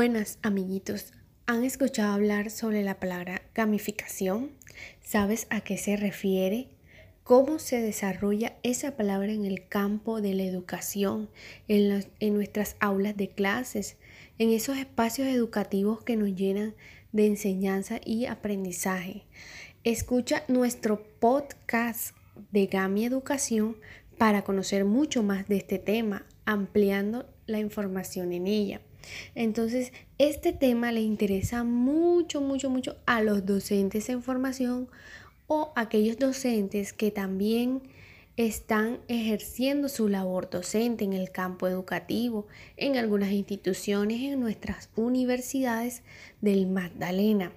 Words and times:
Buenas 0.00 0.38
amiguitos, 0.42 1.12
¿han 1.46 1.64
escuchado 1.64 2.12
hablar 2.12 2.50
sobre 2.50 2.84
la 2.84 3.00
palabra 3.00 3.42
gamificación? 3.52 4.52
¿Sabes 5.02 5.48
a 5.50 5.60
qué 5.60 5.76
se 5.76 5.96
refiere? 5.96 6.68
¿Cómo 7.24 7.58
se 7.58 7.82
desarrolla 7.82 8.58
esa 8.62 8.96
palabra 8.96 9.32
en 9.32 9.44
el 9.44 9.66
campo 9.66 10.20
de 10.20 10.34
la 10.34 10.44
educación, 10.44 11.28
en, 11.66 12.04
nuestras 12.32 12.76
aulas 12.78 13.16
de 13.16 13.30
clases, 13.30 13.96
en 14.38 14.50
esos 14.50 14.78
espacios 14.78 15.26
educativos 15.26 16.04
que 16.04 16.14
nos 16.14 16.32
llenan 16.32 16.76
de 17.10 17.26
enseñanza 17.26 17.98
y 18.04 18.26
aprendizaje? 18.26 19.24
Escucha 19.82 20.44
nuestro 20.46 21.02
podcast 21.18 22.14
de 22.52 22.66
Gami 22.66 23.04
Educación 23.04 23.76
para 24.16 24.44
conocer 24.44 24.84
mucho 24.84 25.24
más 25.24 25.48
de 25.48 25.56
este 25.56 25.80
tema, 25.80 26.24
ampliando 26.44 27.28
la 27.46 27.58
información 27.58 28.32
en 28.32 28.46
ella. 28.46 28.80
Entonces, 29.34 29.92
este 30.18 30.52
tema 30.52 30.92
le 30.92 31.00
interesa 31.00 31.64
mucho, 31.64 32.40
mucho, 32.40 32.70
mucho 32.70 32.96
a 33.06 33.22
los 33.22 33.46
docentes 33.46 34.08
en 34.08 34.22
formación 34.22 34.88
o 35.46 35.72
aquellos 35.76 36.18
docentes 36.18 36.92
que 36.92 37.10
también 37.10 37.82
están 38.36 39.00
ejerciendo 39.08 39.88
su 39.88 40.08
labor 40.08 40.48
docente 40.48 41.04
en 41.04 41.12
el 41.12 41.32
campo 41.32 41.66
educativo, 41.66 42.46
en 42.76 42.96
algunas 42.96 43.32
instituciones, 43.32 44.20
en 44.22 44.38
nuestras 44.38 44.90
universidades 44.94 46.02
del 46.40 46.68
Magdalena. 46.68 47.50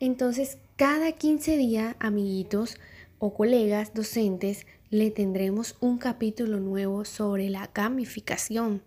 Entonces, 0.00 0.58
cada 0.76 1.12
15 1.12 1.56
días, 1.56 1.96
amiguitos 1.98 2.76
o 3.18 3.32
colegas 3.32 3.94
docentes, 3.94 4.66
le 4.90 5.10
tendremos 5.10 5.76
un 5.80 5.96
capítulo 5.96 6.60
nuevo 6.60 7.06
sobre 7.06 7.48
la 7.48 7.70
gamificación 7.72 8.82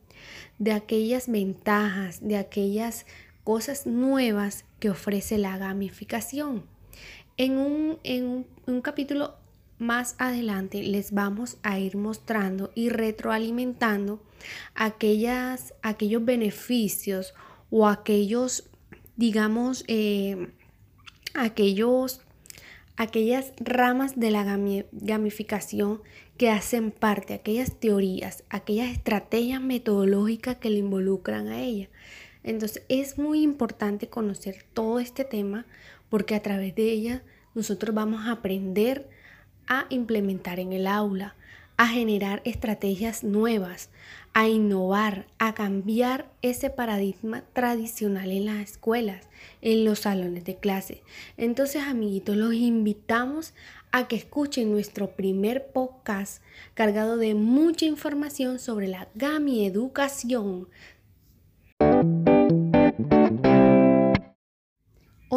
de 0.60 0.72
aquellas 0.72 1.28
ventajas, 1.28 2.26
de 2.26 2.38
aquellas 2.38 3.06
cosas 3.44 3.86
nuevas 3.86 4.66
que 4.80 4.90
ofrece 4.90 5.38
la 5.38 5.58
gamificación. 5.58 6.64
En 7.38 7.58
un, 7.58 8.00
en 8.04 8.46
un, 8.66 8.82
capítulo 8.82 9.36
más 9.78 10.16
adelante 10.20 10.82
les 10.84 11.12
vamos 11.12 11.58
a 11.62 11.80
ir 11.80 11.98
mostrando 11.98 12.72
y 12.76 12.90
retroalimentando 12.90 14.22
aquellas, 14.74 15.74
aquellos 15.82 16.24
beneficios 16.24 17.34
o 17.70 17.88
aquellos, 17.88 18.70
digamos, 19.18 19.84
eh, 19.88 20.50
aquellos 21.34 22.25
aquellas 22.98 23.54
ramas 23.60 24.20
de 24.20 24.32
la 24.32 24.44
gamificación 24.92 26.02
que 26.38 26.50
hacen 26.50 26.92
parte, 26.92 27.34
aquellas 27.34 27.80
teorías, 27.80 28.44
aquellas 28.50 28.90
estrategias 28.90 29.62
metodológicas 29.62 30.58
que 30.58 30.70
le 30.70 30.80
involucran 30.80 31.48
a 31.48 31.62
ella. 31.62 31.90
Entonces 32.44 32.84
es 32.90 33.18
muy 33.18 33.42
importante 33.42 34.08
conocer 34.08 34.66
todo 34.74 35.00
este 35.00 35.26
tema 35.26 35.66
porque 36.10 36.36
a 36.36 36.42
través 36.42 36.76
de 36.76 36.92
ella 36.92 37.24
nosotros 37.54 37.96
vamos 37.96 38.28
a 38.28 38.32
aprender 38.32 39.10
a 39.68 39.88
implementar 39.90 40.60
en 40.60 40.74
el 40.74 40.88
aula, 40.88 41.36
a 41.78 41.88
generar 41.88 42.42
estrategias 42.46 43.24
nuevas, 43.24 43.90
a 44.34 44.48
innovar, 44.48 45.28
a 45.40 45.54
cambiar 45.54 46.30
ese 46.42 46.70
paradigma 46.70 47.44
tradicional 47.54 48.32
en 48.32 48.46
las 48.46 48.72
escuelas, 48.72 49.28
en 49.62 49.86
los 49.86 50.00
salones 50.00 50.44
de 50.46 50.58
clase. 50.58 51.04
Entonces, 51.38 51.84
amiguitos, 51.84 52.36
los 52.36 52.54
invitamos 52.54 53.54
a 53.92 54.10
que 54.10 54.18
escuchen 54.18 54.72
nuestro 54.72 55.16
primer 55.16 55.68
podcast 55.68 56.42
cargado 56.74 57.16
de 57.16 57.34
mucha 57.34 57.86
información 57.86 58.60
sobre 58.60 58.90
la 58.90 59.08
GAMI 59.16 59.66
Educación. 59.66 60.68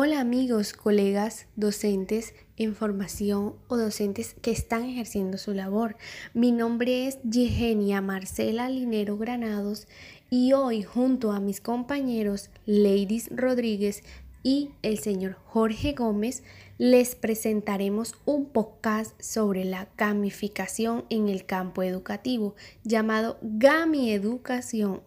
Hola 0.08 0.20
amigos, 0.20 0.72
colegas, 0.72 1.48
docentes 1.54 2.32
en 2.56 2.74
formación 2.74 3.56
o 3.68 3.76
docentes 3.76 4.34
que 4.40 4.50
están 4.50 4.84
ejerciendo 4.84 5.36
su 5.36 5.52
labor. 5.52 5.98
Mi 6.32 6.50
nombre 6.50 7.06
es 7.06 7.18
Yegenia 7.24 8.00
Marcela 8.00 8.70
Linero 8.70 9.18
Granados 9.18 9.86
y 10.30 10.54
hoy 10.54 10.82
junto 10.82 11.32
a 11.32 11.40
mis 11.40 11.60
compañeros 11.60 12.48
Ladies 12.64 13.28
Rodríguez 13.30 14.02
y 14.42 14.70
el 14.80 14.98
señor 14.98 15.34
Jorge 15.44 15.92
Gómez 15.92 16.42
les 16.78 17.14
presentaremos 17.14 18.14
un 18.24 18.46
podcast 18.46 19.20
sobre 19.20 19.66
la 19.66 19.88
gamificación 19.98 21.04
en 21.10 21.28
el 21.28 21.44
campo 21.44 21.82
educativo 21.82 22.54
llamado 22.82 23.36
Gami 23.42 24.10
Educación. 24.10 25.02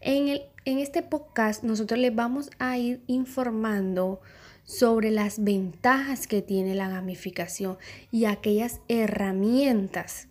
En, 0.00 0.28
el, 0.28 0.42
en 0.64 0.78
este 0.78 1.02
podcast 1.02 1.64
nosotros 1.64 1.98
les 1.98 2.14
vamos 2.14 2.50
a 2.58 2.78
ir 2.78 3.02
informando 3.08 4.20
sobre 4.64 5.10
las 5.10 5.42
ventajas 5.42 6.28
que 6.28 6.40
tiene 6.40 6.76
la 6.76 6.88
gamificación 6.88 7.78
y 8.12 8.26
aquellas 8.26 8.80
herramientas 8.86 10.28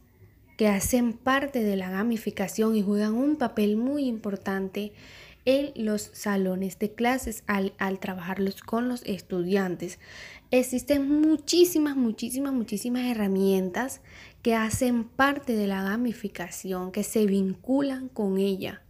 que 0.58 0.70
hacen 0.70 1.14
parte 1.14 1.64
de 1.64 1.76
la 1.76 1.90
gamificación 1.90 2.76
y 2.76 2.82
juegan 2.82 3.14
un 3.14 3.36
papel 3.36 3.76
muy 3.76 4.06
importante 4.06 4.94
en 5.44 5.72
los 5.76 6.04
salones 6.14 6.80
de 6.80 6.94
clases 6.94 7.44
al, 7.48 7.74
al 7.78 8.00
trabajarlos 8.00 8.62
con 8.62 8.88
los 8.88 9.04
estudiantes. 9.06 10.00
Existen 10.52 11.10
muchísimas, 11.10 11.98
muchísimas, 11.98 12.54
muchísimas 12.54 13.04
herramientas 13.04 14.02
que 14.44 14.56
hacen 14.56 15.04
parte 15.04 15.56
de 15.56 15.68
la 15.68 15.84
gamificación, 15.84 16.92
que 16.92 17.04
se 17.04 17.26
vinculan 17.26 18.08
con 18.08 18.38
ella 18.38 18.82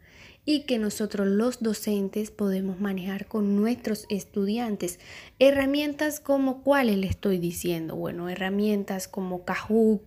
y 0.51 0.63
que 0.63 0.77
nosotros 0.77 1.29
los 1.29 1.63
docentes 1.63 2.29
podemos 2.29 2.81
manejar 2.81 3.25
con 3.25 3.55
nuestros 3.55 4.05
estudiantes. 4.09 4.99
Herramientas 5.39 6.19
como 6.19 6.61
cuáles 6.61 6.97
le 6.97 7.07
estoy 7.07 7.37
diciendo. 7.37 7.95
Bueno, 7.95 8.27
herramientas 8.27 9.07
como 9.07 9.45
Kahoot, 9.45 10.01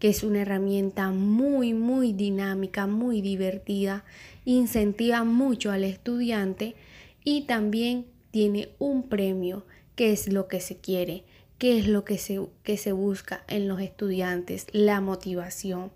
que 0.00 0.08
es 0.08 0.24
una 0.24 0.42
herramienta 0.42 1.10
muy, 1.12 1.72
muy 1.72 2.12
dinámica, 2.12 2.88
muy 2.88 3.20
divertida, 3.20 4.04
incentiva 4.44 5.22
mucho 5.22 5.70
al 5.70 5.84
estudiante 5.84 6.74
y 7.22 7.42
también 7.42 8.06
tiene 8.32 8.70
un 8.80 9.04
premio, 9.04 9.66
que 9.94 10.10
es 10.10 10.32
lo 10.32 10.48
que 10.48 10.58
se 10.58 10.78
quiere, 10.78 11.22
que 11.58 11.78
es 11.78 11.86
lo 11.86 12.04
que 12.04 12.18
se, 12.18 12.40
que 12.64 12.76
se 12.76 12.90
busca 12.90 13.44
en 13.46 13.68
los 13.68 13.80
estudiantes, 13.80 14.66
la 14.72 15.00
motivación. 15.00 15.92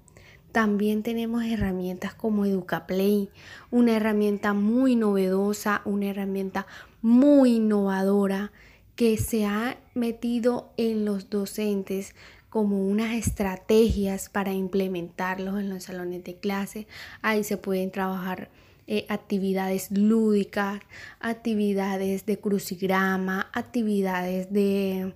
También 0.53 1.03
tenemos 1.03 1.45
herramientas 1.45 2.15
como 2.15 2.45
EducaPlay, 2.45 3.31
una 3.71 3.97
herramienta 3.97 4.53
muy 4.53 4.97
novedosa, 4.97 5.83
una 5.85 6.07
herramienta 6.07 6.67
muy 7.03 7.57
innovadora 7.57 8.53
que 8.97 9.17
se 9.17 9.47
ha 9.47 9.79
metido 9.95 10.73
en 10.77 11.05
los 11.05 11.31
docentes 11.31 12.15
como 12.51 12.85
unas 12.85 13.15
estrategias 13.15 14.29
para 14.29 14.53
implementarlos 14.53 15.61
en 15.61 15.71
los 15.71 15.85
salones 15.85 16.25
de 16.25 16.35
clase. 16.35 16.87
Ahí 17.23 17.45
se 17.45 17.57
pueden 17.57 17.93
trabajar 17.93 18.51
eh, 18.93 19.07
actividades 19.09 19.93
lúdicas, 19.93 20.81
actividades 21.21 22.27
de 22.27 22.41
crucigrama, 22.41 23.49
actividades 23.53 24.53
de, 24.53 25.15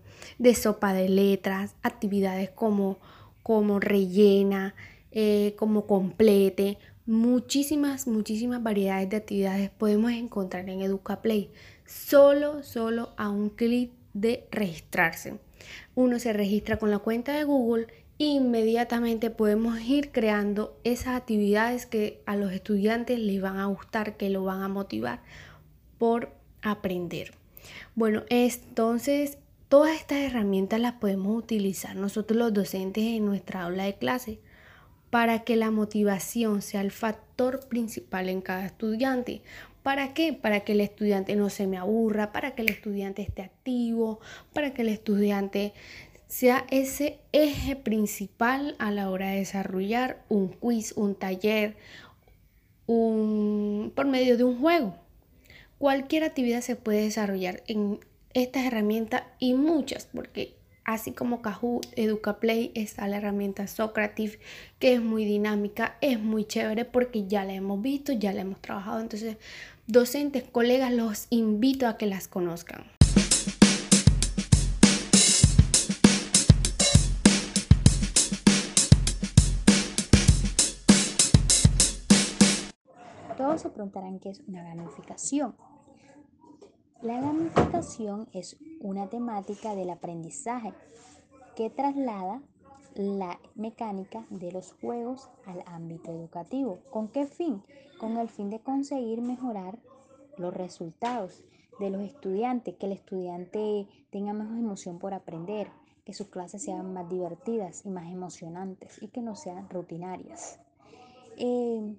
sopa 0.54 0.92
de 0.92 1.08
letras, 1.08 1.74
actividades 1.82 2.50
como, 2.50 2.98
como 3.42 3.80
rellena, 3.80 4.76
eh, 5.16 5.54
como 5.56 5.86
complete. 5.86 6.76
Muchísimas, 7.06 8.08
muchísimas 8.08 8.60
variedades 8.62 9.08
de 9.10 9.16
actividades 9.16 9.70
podemos 9.70 10.10
encontrar 10.10 10.68
en 10.68 10.82
EducaPlay. 10.82 11.50
Solo, 11.86 12.64
solo 12.64 13.12
a 13.16 13.28
un 13.28 13.50
clic 13.50 13.92
de 14.12 14.48
registrarse. 14.50 15.38
Uno 15.94 16.18
se 16.18 16.32
registra 16.32 16.78
con 16.78 16.90
la 16.90 16.98
cuenta 16.98 17.32
de 17.32 17.44
Google 17.44 17.86
e 18.18 18.24
inmediatamente 18.24 19.30
podemos 19.30 19.80
ir 19.82 20.10
creando 20.10 20.76
esas 20.82 21.14
actividades 21.14 21.86
que 21.86 22.20
a 22.26 22.34
los 22.34 22.52
estudiantes 22.52 23.20
les 23.20 23.40
van 23.40 23.58
a 23.58 23.66
gustar, 23.66 24.16
que 24.16 24.30
lo 24.30 24.42
van 24.42 24.62
a 24.62 24.68
motivar 24.68 25.22
por 25.96 26.32
aprender. 26.60 27.34
Bueno, 27.94 28.24
entonces 28.30 29.38
todas 29.68 29.94
estas 29.94 30.18
herramientas 30.18 30.80
las 30.80 30.94
podemos 30.94 31.36
utilizar 31.38 31.94
nosotros 31.94 32.36
los 32.36 32.52
docentes 32.52 33.04
en 33.04 33.24
nuestra 33.24 33.62
aula 33.62 33.84
de 33.84 33.94
clase 33.94 34.40
para 35.14 35.44
que 35.44 35.54
la 35.54 35.70
motivación 35.70 36.60
sea 36.60 36.80
el 36.80 36.90
factor 36.90 37.68
principal 37.68 38.28
en 38.28 38.40
cada 38.40 38.66
estudiante. 38.66 39.42
¿Para 39.84 40.12
qué? 40.12 40.32
Para 40.32 40.64
que 40.64 40.72
el 40.72 40.80
estudiante 40.80 41.36
no 41.36 41.50
se 41.50 41.68
me 41.68 41.76
aburra, 41.76 42.32
para 42.32 42.56
que 42.56 42.62
el 42.62 42.68
estudiante 42.68 43.22
esté 43.22 43.42
activo, 43.42 44.18
para 44.52 44.74
que 44.74 44.82
el 44.82 44.88
estudiante 44.88 45.72
sea 46.26 46.66
ese 46.68 47.20
eje 47.30 47.76
principal 47.76 48.74
a 48.80 48.90
la 48.90 49.08
hora 49.08 49.28
de 49.28 49.36
desarrollar 49.36 50.24
un 50.28 50.48
quiz, 50.48 50.90
un 50.96 51.14
taller, 51.14 51.76
un, 52.86 53.92
por 53.94 54.06
medio 54.06 54.36
de 54.36 54.42
un 54.42 54.58
juego. 54.58 54.96
Cualquier 55.78 56.24
actividad 56.24 56.60
se 56.60 56.74
puede 56.74 57.02
desarrollar 57.02 57.62
en 57.68 58.00
estas 58.32 58.64
herramientas 58.64 59.22
y 59.38 59.54
muchas, 59.54 60.08
porque 60.12 60.56
Así 60.84 61.12
como 61.12 61.40
Kahoot, 61.40 61.86
EducaPlay 61.96 62.70
está 62.74 63.08
la 63.08 63.16
herramienta 63.16 63.66
Socrative, 63.66 64.38
que 64.78 64.92
es 64.92 65.00
muy 65.00 65.24
dinámica, 65.24 65.96
es 66.02 66.20
muy 66.20 66.44
chévere 66.44 66.84
porque 66.84 67.26
ya 67.26 67.46
la 67.46 67.54
hemos 67.54 67.80
visto, 67.80 68.12
ya 68.12 68.34
la 68.34 68.42
hemos 68.42 68.60
trabajado. 68.60 69.00
Entonces 69.00 69.38
docentes, 69.86 70.44
colegas, 70.44 70.92
los 70.92 71.26
invito 71.30 71.86
a 71.86 71.96
que 71.96 72.04
las 72.04 72.28
conozcan. 72.28 72.84
Todos 83.38 83.62
se 83.62 83.70
preguntarán 83.70 84.18
qué 84.20 84.28
es 84.28 84.42
una 84.46 84.62
gamificación. 84.62 85.54
La 87.04 87.20
gamificación 87.20 88.28
es 88.32 88.56
una 88.80 89.08
temática 89.08 89.74
del 89.74 89.90
aprendizaje 89.90 90.72
que 91.54 91.68
traslada 91.68 92.40
la 92.94 93.38
mecánica 93.54 94.24
de 94.30 94.50
los 94.50 94.72
juegos 94.80 95.28
al 95.44 95.62
ámbito 95.66 96.10
educativo. 96.12 96.78
¿Con 96.88 97.08
qué 97.08 97.26
fin? 97.26 97.62
Con 98.00 98.16
el 98.16 98.30
fin 98.30 98.48
de 98.48 98.58
conseguir 98.60 99.20
mejorar 99.20 99.78
los 100.38 100.54
resultados 100.54 101.44
de 101.78 101.90
los 101.90 102.00
estudiantes, 102.00 102.76
que 102.76 102.86
el 102.86 102.92
estudiante 102.92 103.86
tenga 104.08 104.32
más 104.32 104.48
emoción 104.58 104.98
por 104.98 105.12
aprender, 105.12 105.68
que 106.06 106.14
sus 106.14 106.28
clases 106.28 106.62
sean 106.62 106.94
más 106.94 107.10
divertidas 107.10 107.84
y 107.84 107.90
más 107.90 108.10
emocionantes 108.10 109.02
y 109.02 109.08
que 109.08 109.20
no 109.20 109.36
sean 109.36 109.68
rutinarias. 109.68 110.58
Eh, 111.36 111.96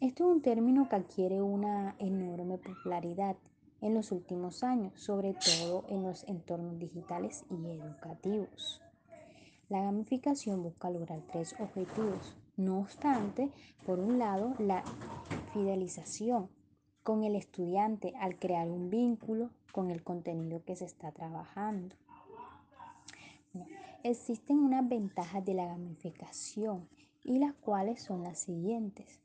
esto 0.00 0.30
es 0.30 0.36
un 0.36 0.42
término 0.42 0.88
que 0.88 0.94
adquiere 0.94 1.42
una 1.42 1.96
enorme 1.98 2.58
popularidad 2.58 3.34
en 3.84 3.94
los 3.94 4.12
últimos 4.12 4.64
años, 4.64 4.98
sobre 4.98 5.34
todo 5.34 5.84
en 5.88 6.02
los 6.02 6.24
entornos 6.24 6.78
digitales 6.78 7.44
y 7.50 7.66
educativos. 7.70 8.80
La 9.68 9.82
gamificación 9.82 10.62
busca 10.62 10.90
lograr 10.90 11.20
tres 11.30 11.54
objetivos. 11.60 12.34
No 12.56 12.80
obstante, 12.80 13.50
por 13.84 14.00
un 14.00 14.18
lado, 14.18 14.54
la 14.58 14.82
fidelización 15.52 16.48
con 17.02 17.24
el 17.24 17.36
estudiante 17.36 18.14
al 18.18 18.38
crear 18.38 18.70
un 18.70 18.88
vínculo 18.88 19.50
con 19.70 19.90
el 19.90 20.02
contenido 20.02 20.64
que 20.64 20.76
se 20.76 20.86
está 20.86 21.12
trabajando. 21.12 21.94
existen 24.02 24.58
unas 24.58 24.88
ventajas 24.88 25.44
de 25.44 25.54
la 25.54 25.66
gamificación 25.66 26.88
y 27.22 27.38
las 27.38 27.54
cuales 27.54 28.02
son 28.02 28.22
las 28.22 28.38
siguientes 28.38 29.24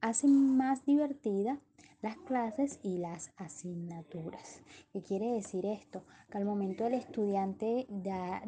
hacen 0.00 0.56
más 0.56 0.84
divertida 0.84 1.58
las 2.02 2.16
clases 2.18 2.78
y 2.82 2.98
las 2.98 3.32
asignaturas. 3.36 4.62
¿Qué 4.92 5.02
quiere 5.02 5.32
decir 5.32 5.66
esto? 5.66 6.04
Que 6.30 6.38
al 6.38 6.44
momento 6.44 6.84
del 6.84 6.94
estudiante, 6.94 7.86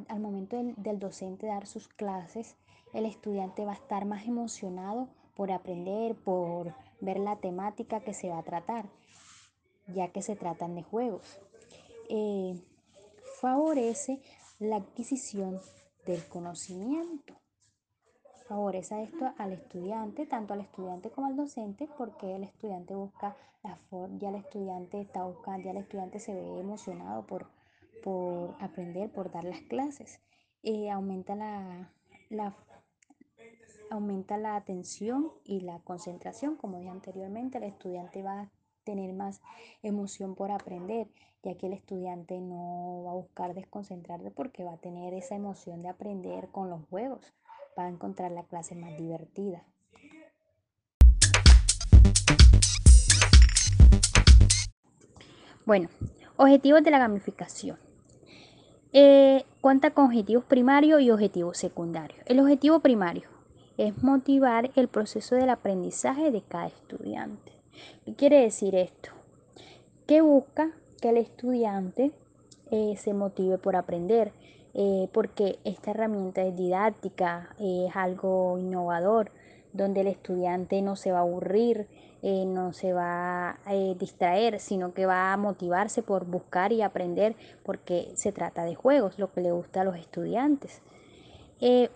al 0.09 0.21
momento 0.21 0.57
del, 0.57 0.75
del 0.77 0.99
docente 0.99 1.47
dar 1.47 1.67
sus 1.67 1.89
clases, 1.89 2.57
el 2.93 3.07
estudiante 3.07 3.65
va 3.65 3.73
a 3.73 3.77
estar 3.77 4.05
más 4.05 4.27
emocionado 4.27 5.09
por 5.35 5.53
aprender, 5.53 6.17
por 6.17 6.75
ver 7.01 7.19
la 7.19 7.37
temática 7.37 8.01
que 8.01 8.15
se 8.15 8.29
va 8.29 8.39
a 8.39 8.43
tratar, 8.43 8.89
ya 9.87 10.09
que 10.09 10.23
se 10.23 10.37
tratan 10.37 10.75
de 10.75 10.83
juegos. 10.83 11.39
Eh, 12.09 12.61
favorece 13.41 14.21
la 14.59 14.77
adquisición 14.77 15.61
del 16.07 16.27
conocimiento 16.27 17.38
favorece 18.49 19.03
esto 19.03 19.33
al 19.37 19.53
estudiante, 19.53 20.25
tanto 20.25 20.55
al 20.55 20.63
estudiante 20.63 21.11
como 21.11 21.27
al 21.27 21.37
docente, 21.37 21.87
porque 21.99 22.35
el 22.35 22.45
estudiante 22.45 22.95
busca 22.95 23.37
la 23.63 23.77
forma, 23.77 24.19
ya 24.19 24.31
el 24.31 24.37
estudiante 24.37 25.01
está 25.01 25.25
buscando, 25.25 25.65
ya 25.65 25.73
el 25.73 25.77
estudiante 25.77 26.19
se 26.19 26.35
ve 26.35 26.59
emocionado 26.59 27.27
por, 27.27 27.47
por 28.03 28.57
aprender, 28.61 29.13
por 29.13 29.31
dar 29.31 29.45
las 29.45 29.61
clases. 29.61 30.21
Eh, 30.63 30.91
aumenta 30.91 31.37
la, 31.37 31.93
la, 32.31 32.57
aumenta 33.91 34.39
la 34.39 34.57
atención 34.57 35.31
y 35.45 35.61
la 35.61 35.81
concentración, 35.81 36.57
como 36.57 36.79
dije 36.79 36.91
anteriormente, 36.91 37.59
el 37.59 37.65
estudiante 37.65 38.23
va 38.23 38.41
a 38.41 38.51
tener 38.83 39.13
más 39.13 39.43
emoción 39.83 40.35
por 40.35 40.51
aprender, 40.51 41.09
ya 41.43 41.55
que 41.59 41.67
el 41.67 41.75
estudiante 41.75 42.41
no 42.41 43.03
va 43.05 43.11
a 43.11 43.15
buscar 43.15 43.53
desconcentrarse 43.53 44.31
porque 44.31 44.65
va 44.65 44.73
a 44.73 44.79
tener 44.79 45.13
esa 45.13 45.35
emoción 45.35 45.83
de 45.83 45.91
aprender 45.91 46.49
con 46.49 46.71
los 46.71 46.87
juegos 46.89 47.35
va 47.79 47.85
a 47.85 47.89
encontrar 47.89 48.33
la 48.33 48.43
clase 48.43 48.75
más 48.75 48.97
divertida. 48.97 49.63
Bueno, 55.65 55.89
objetivos 56.37 56.83
de 56.83 56.91
la 56.91 56.99
gamificación. 56.99 57.79
Eh, 58.93 59.45
cuenta 59.61 59.91
con 59.91 60.07
objetivos 60.07 60.45
primarios 60.45 61.03
y 61.03 61.11
objetivos 61.11 61.59
secundarios. 61.59 62.21
El 62.25 62.41
objetivo 62.41 62.81
primario 62.81 63.29
es 63.77 64.03
motivar 64.03 64.71
el 64.77 64.89
proceso 64.89 65.37
del 65.37 65.51
aprendizaje 65.51 66.31
de 66.31 66.43
cada 66.43 66.69
estudiante. 66.69 67.53
¿Qué 68.05 68.15
quiere 68.15 68.41
decir 68.41 68.75
esto? 68.75 69.11
Que 70.07 70.23
busca 70.23 70.73
que 71.03 71.11
el 71.11 71.19
estudiante 71.19 72.13
eh, 72.71 72.97
se 72.97 73.13
motive 73.13 73.59
por 73.59 73.77
aprender, 73.77 74.33
eh, 74.81 75.09
porque 75.13 75.59
esta 75.65 75.91
herramienta 75.91 76.41
es 76.43 76.55
didáctica, 76.55 77.49
es 77.59 77.97
algo 77.97 78.59
innovador, 78.59 79.33
donde 79.73 80.03
el 80.03 80.07
estudiante 80.07 80.81
no 80.83 80.95
se 80.95 81.11
va 81.11 81.19
a 81.19 81.23
aburrir, 81.23 81.89
eh, 82.23 82.45
no 82.47 82.73
se 82.73 82.93
va 82.93 83.59
a 83.65 83.75
eh, 83.75 83.97
distraer, 83.99 84.61
sino 84.61 84.95
que 84.95 85.05
va 85.05 85.33
a 85.33 85.37
motivarse 85.37 86.01
por 86.05 86.27
buscar 86.27 86.71
y 86.73 86.83
aprender, 86.83 87.35
porque 87.65 88.13
se 88.15 88.31
trata 88.31 88.63
de 88.63 88.77
juegos, 88.77 89.19
lo 89.19 89.33
que 89.33 89.41
le 89.41 89.51
gusta 89.51 89.81
a 89.81 89.85
los 89.85 89.97
estudiantes. 89.97 90.81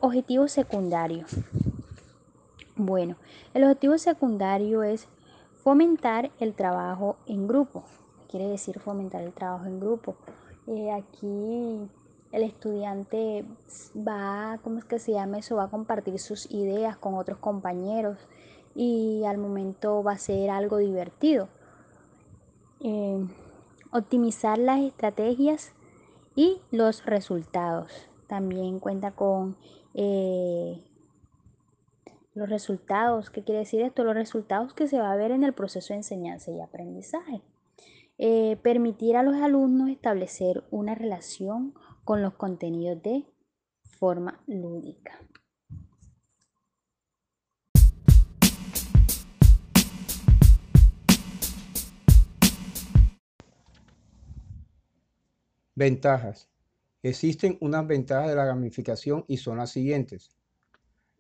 objetivo 0.01 0.49
secundario. 0.49 1.25
Bueno, 2.75 3.15
el 3.55 3.63
objetivo 3.63 3.97
secundario 3.97 4.83
es 4.83 5.07
fomentar 5.63 6.33
el 6.41 6.55
trabajo 6.55 7.17
en 7.29 7.47
grupo. 7.47 7.85
Quiere 8.29 8.49
decir 8.49 8.81
fomentar 8.81 9.23
el 9.23 9.33
trabajo 9.33 9.67
en 9.67 9.79
grupo. 9.79 10.17
aquí 10.97 11.89
el 12.33 12.43
estudiante 12.43 13.45
va, 13.97 14.59
¿cómo 14.65 14.79
es 14.79 14.85
que 14.85 14.99
se 14.99 15.13
llama 15.13 15.39
eso? 15.39 15.57
Va 15.57 15.65
a 15.65 15.71
compartir 15.71 16.19
sus 16.19 16.51
ideas 16.51 16.97
con 16.97 17.15
otros 17.15 17.39
compañeros 17.39 18.19
y 18.75 19.23
al 19.27 19.37
momento 19.37 20.03
va 20.03 20.13
a 20.13 20.19
ser 20.19 20.51
algo 20.51 20.79
divertido. 20.79 21.49
Eh, 22.81 23.25
optimizar 23.93 24.59
las 24.59 24.81
estrategias 24.81 25.75
y 26.35 26.61
los 26.71 27.05
resultados. 27.05 28.09
También 28.27 28.81
cuenta 28.81 29.11
con 29.13 29.59
eh, 29.93 30.83
los 32.35 32.49
resultados. 32.49 33.29
¿Qué 33.29 33.45
quiere 33.45 33.61
decir 33.61 33.83
esto? 33.83 34.05
Los 34.05 34.15
resultados 34.15 34.73
que 34.73 34.89
se 34.89 34.99
va 34.99 35.13
a 35.13 35.17
ver 35.17 35.33
en 35.33 35.45
el 35.45 35.53
proceso 35.53 35.93
de 35.93 35.99
enseñanza 35.99 36.51
y 36.51 36.63
aprendizaje. 36.63 37.43
Eh, 38.19 38.57
permitir 38.63 39.17
a 39.17 39.23
los 39.23 39.37
alumnos 39.37 39.91
establecer 39.91 40.65
una 40.71 40.95
relación 40.95 41.75
con 42.05 42.23
los 42.23 42.35
contenidos 42.35 43.03
de 43.03 43.25
forma 43.83 44.43
lúdica. 44.47 45.19
Ventajas. 55.75 56.49
Existen 57.03 57.57
unas 57.61 57.87
ventajas 57.87 58.29
de 58.29 58.37
la 58.37 58.45
gamificación 58.45 59.25
y 59.27 59.39
son 59.39 59.57
las 59.57 59.71
siguientes. 59.71 60.31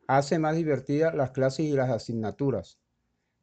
Hace 0.06 0.38
más 0.38 0.54
divertidas 0.54 1.14
las 1.14 1.30
clases 1.30 1.66
y 1.66 1.72
las 1.72 1.90
asignaturas. 1.90 2.78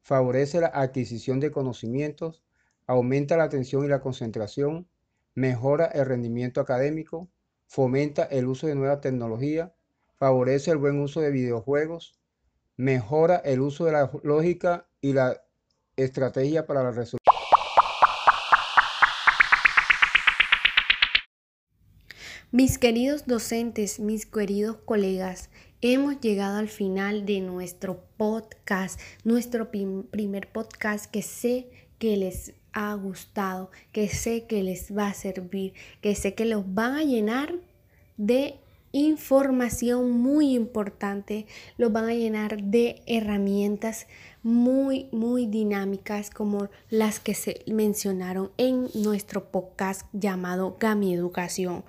Favorece 0.02 0.60
la 0.60 0.68
adquisición 0.68 1.40
de 1.40 1.50
conocimientos. 1.50 2.42
Aumenta 2.86 3.36
la 3.36 3.44
atención 3.44 3.84
y 3.84 3.88
la 3.88 4.00
concentración 4.00 4.86
mejora 5.34 5.86
el 5.86 6.06
rendimiento 6.06 6.60
académico, 6.60 7.28
fomenta 7.66 8.24
el 8.24 8.46
uso 8.46 8.66
de 8.66 8.74
nueva 8.74 9.00
tecnología, 9.00 9.74
favorece 10.16 10.70
el 10.70 10.78
buen 10.78 11.00
uso 11.00 11.20
de 11.20 11.30
videojuegos, 11.30 12.20
mejora 12.76 13.36
el 13.36 13.60
uso 13.60 13.84
de 13.84 13.92
la 13.92 14.10
lógica 14.22 14.88
y 15.00 15.12
la 15.12 15.42
estrategia 15.96 16.66
para 16.66 16.82
la 16.82 16.90
resolución. 16.90 17.20
Mis 22.52 22.78
queridos 22.78 23.26
docentes, 23.26 24.00
mis 24.00 24.26
queridos 24.26 24.76
colegas, 24.84 25.50
hemos 25.82 26.20
llegado 26.20 26.58
al 26.58 26.68
final 26.68 27.24
de 27.24 27.40
nuestro 27.40 28.02
podcast, 28.16 29.00
nuestro 29.22 29.70
primer 29.70 30.50
podcast 30.50 31.08
que 31.08 31.22
sé 31.22 31.70
que 31.98 32.16
les 32.16 32.54
ha 32.72 32.94
gustado, 32.94 33.70
que 33.92 34.08
sé 34.08 34.46
que 34.46 34.62
les 34.62 34.96
va 34.96 35.08
a 35.08 35.14
servir, 35.14 35.74
que 36.00 36.14
sé 36.14 36.34
que 36.34 36.44
los 36.44 36.74
van 36.74 36.94
a 36.94 37.04
llenar 37.04 37.54
de 38.16 38.58
información 38.92 40.10
muy 40.10 40.54
importante, 40.54 41.46
los 41.78 41.92
van 41.92 42.06
a 42.06 42.14
llenar 42.14 42.62
de 42.62 43.02
herramientas 43.06 44.06
muy, 44.42 45.08
muy 45.12 45.46
dinámicas 45.46 46.30
como 46.30 46.68
las 46.88 47.20
que 47.20 47.34
se 47.34 47.62
mencionaron 47.66 48.50
en 48.56 48.88
nuestro 48.94 49.50
podcast 49.50 50.06
llamado 50.12 50.76
Gami 50.80 51.14
Educación. 51.14 51.84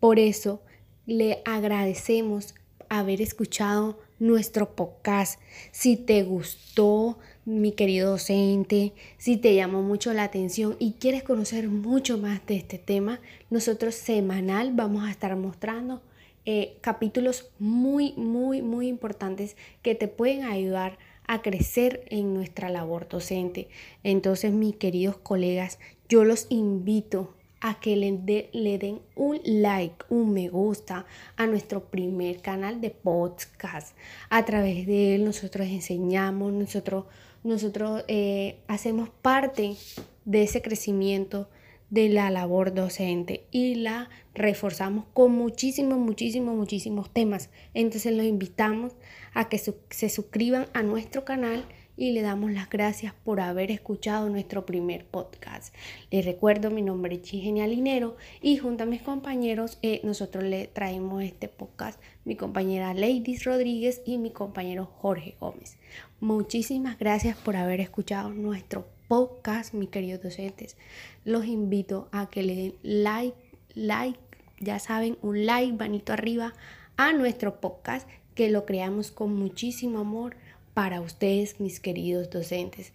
Por 0.00 0.18
eso 0.18 0.62
le 1.06 1.42
agradecemos 1.44 2.54
haber 2.88 3.20
escuchado 3.20 3.98
nuestro 4.18 4.74
podcast. 4.74 5.40
Si 5.70 5.96
te 5.96 6.22
gustó, 6.22 7.18
mi 7.44 7.72
querido 7.72 8.10
docente, 8.10 8.92
si 9.16 9.36
te 9.36 9.54
llamó 9.54 9.82
mucho 9.82 10.12
la 10.12 10.24
atención 10.24 10.76
y 10.78 10.92
quieres 10.92 11.22
conocer 11.22 11.68
mucho 11.68 12.18
más 12.18 12.44
de 12.46 12.56
este 12.56 12.78
tema, 12.78 13.20
nosotros 13.50 13.94
semanal 13.94 14.72
vamos 14.74 15.06
a 15.06 15.10
estar 15.10 15.34
mostrando 15.36 16.02
eh, 16.44 16.78
capítulos 16.80 17.50
muy, 17.58 18.12
muy, 18.16 18.62
muy 18.62 18.88
importantes 18.88 19.56
que 19.82 19.94
te 19.94 20.08
pueden 20.08 20.44
ayudar 20.44 20.98
a 21.26 21.42
crecer 21.42 22.04
en 22.08 22.32
nuestra 22.32 22.70
labor 22.70 23.08
docente. 23.08 23.68
Entonces, 24.02 24.52
mis 24.52 24.76
queridos 24.76 25.18
colegas, 25.18 25.78
yo 26.08 26.24
los 26.24 26.46
invito 26.48 27.34
a 27.60 27.80
que 27.80 27.96
le, 27.96 28.48
le, 28.52 28.78
den 28.78 29.00
un 29.16 29.40
like, 29.44 30.04
un 30.08 30.32
me 30.32 30.48
gusta 30.48 31.06
a 31.36 31.46
nuestro 31.46 31.84
primer 31.84 32.40
canal 32.40 32.80
de 32.80 32.90
podcast. 32.90 33.96
A 34.30 34.44
través 34.44 34.86
de 34.86 35.14
él 35.14 35.24
nosotros 35.24 35.66
enseñamos, 35.68 36.52
nosotros, 36.52 37.06
nosotros 37.44 38.04
eh, 38.08 38.58
hacemos 38.68 39.10
parte 39.22 39.76
de 40.24 40.42
ese 40.42 40.62
crecimiento 40.62 41.48
de 41.90 42.08
la 42.10 42.30
labor 42.30 42.74
docente 42.74 43.46
y 43.50 43.76
la 43.76 44.10
reforzamos 44.34 45.06
con 45.14 45.32
muchísimos, 45.32 45.98
muchísimos, 45.98 46.54
muchísimos 46.54 47.10
temas. 47.12 47.50
Entonces 47.74 48.14
los 48.14 48.26
invitamos 48.26 48.92
a 49.32 49.48
que 49.48 49.58
se 49.58 50.08
suscriban 50.08 50.66
a 50.74 50.82
nuestro 50.82 51.24
canal 51.24 51.64
y 51.98 52.12
le 52.12 52.22
damos 52.22 52.52
las 52.52 52.70
gracias 52.70 53.12
por 53.24 53.40
haber 53.40 53.72
escuchado 53.72 54.30
nuestro 54.30 54.64
primer 54.64 55.04
podcast. 55.04 55.74
Les 56.12 56.24
recuerdo, 56.24 56.70
mi 56.70 56.80
nombre 56.80 57.16
es 57.16 57.22
Chigenia 57.22 57.66
Linero 57.66 58.16
y 58.40 58.56
junto 58.56 58.84
a 58.84 58.86
mis 58.86 59.02
compañeros 59.02 59.78
eh, 59.82 60.00
nosotros 60.04 60.44
le 60.44 60.68
traemos 60.68 61.24
este 61.24 61.48
podcast, 61.48 62.00
mi 62.24 62.36
compañera 62.36 62.94
Ladies 62.94 63.44
Rodríguez 63.44 64.00
y 64.06 64.16
mi 64.18 64.30
compañero 64.30 64.86
Jorge 64.86 65.34
Gómez. 65.40 65.76
Muchísimas 66.20 66.98
gracias 66.98 67.36
por 67.36 67.56
haber 67.56 67.80
escuchado 67.80 68.30
nuestro 68.30 68.86
podcast, 69.08 69.74
mis 69.74 69.88
queridos 69.88 70.22
docentes. 70.22 70.76
Los 71.24 71.46
invito 71.46 72.08
a 72.12 72.30
que 72.30 72.44
le 72.44 72.54
den 72.54 72.74
like, 72.82 73.36
like, 73.74 74.20
ya 74.60 74.78
saben, 74.78 75.18
un 75.20 75.46
like, 75.46 75.72
manito 75.72 76.12
arriba 76.12 76.54
a 76.96 77.12
nuestro 77.12 77.60
podcast, 77.60 78.08
que 78.36 78.50
lo 78.50 78.64
creamos 78.66 79.10
con 79.10 79.34
muchísimo 79.34 79.98
amor 79.98 80.36
para 80.78 81.00
ustedes, 81.00 81.58
mis 81.58 81.80
queridos 81.80 82.30
docentes. 82.30 82.92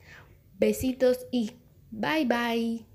Besitos 0.57 1.27
y 1.31 1.51
bye 1.91 2.23
bye. 2.23 2.92